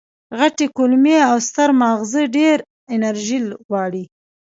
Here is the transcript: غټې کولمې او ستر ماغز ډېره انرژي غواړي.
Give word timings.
غټې 0.39 0.67
کولمې 0.77 1.15
او 1.29 1.35
ستر 1.47 1.69
ماغز 1.81 2.13
ډېره 2.35 2.63
انرژي 2.95 3.39
غواړي. 3.67 4.03